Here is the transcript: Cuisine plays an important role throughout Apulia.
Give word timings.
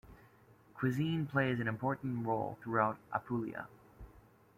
Cuisine 0.73 1.27
plays 1.27 1.59
an 1.59 1.67
important 1.67 2.25
role 2.25 2.57
throughout 2.63 2.97
Apulia. 3.13 3.67